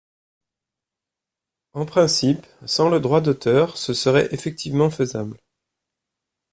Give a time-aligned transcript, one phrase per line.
[1.73, 5.37] En principe, sans le droit d’auteur, ce serait effectivement faisable.